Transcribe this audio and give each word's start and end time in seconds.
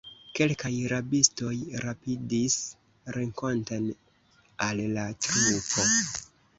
Kelkaj 0.37 0.71
rabistoj 0.93 1.53
rapidis 1.83 2.57
renkonten 3.19 3.89
al 4.71 4.87
la 4.99 5.09
trupo. 5.29 5.91